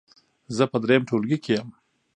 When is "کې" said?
1.43-1.51